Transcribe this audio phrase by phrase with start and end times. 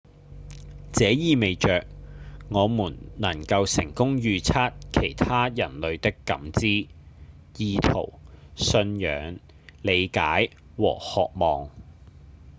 [0.93, 1.85] 這意味著
[2.49, 6.87] 我們能夠成功預測其他人類的感知、
[7.55, 8.13] 意圖、
[8.55, 9.37] 信仰、
[9.83, 11.69] 理解和渴望